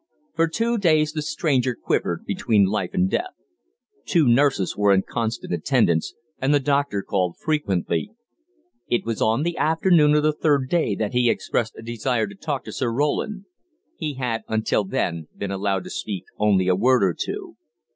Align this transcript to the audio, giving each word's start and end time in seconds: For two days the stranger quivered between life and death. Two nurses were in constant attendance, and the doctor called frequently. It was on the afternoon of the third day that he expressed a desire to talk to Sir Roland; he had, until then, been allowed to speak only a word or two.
For 0.33 0.47
two 0.47 0.79
days 0.79 1.11
the 1.13 1.21
stranger 1.21 1.75
quivered 1.79 2.25
between 2.25 2.65
life 2.65 2.89
and 2.93 3.07
death. 3.07 3.35
Two 4.03 4.27
nurses 4.27 4.75
were 4.75 4.91
in 4.91 5.03
constant 5.03 5.53
attendance, 5.53 6.15
and 6.39 6.51
the 6.51 6.59
doctor 6.59 7.03
called 7.03 7.37
frequently. 7.37 8.09
It 8.87 9.05
was 9.05 9.21
on 9.21 9.43
the 9.43 9.59
afternoon 9.59 10.15
of 10.15 10.23
the 10.23 10.33
third 10.33 10.69
day 10.69 10.95
that 10.95 11.13
he 11.13 11.29
expressed 11.29 11.75
a 11.77 11.83
desire 11.83 12.25
to 12.25 12.33
talk 12.35 12.63
to 12.63 12.71
Sir 12.73 12.91
Roland; 12.91 13.45
he 13.95 14.15
had, 14.15 14.41
until 14.47 14.83
then, 14.85 15.27
been 15.37 15.51
allowed 15.51 15.83
to 15.83 15.91
speak 15.91 16.23
only 16.39 16.67
a 16.67 16.75
word 16.75 17.03
or 17.03 17.13
two. 17.13 17.57